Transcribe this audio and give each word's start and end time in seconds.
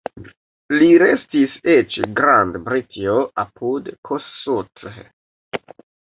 Li 0.75 0.85
restis 1.01 1.57
eĉ 1.73 1.97
Grand-Britio 2.19 3.17
apud 3.43 3.91
Kossuth. 4.09 4.89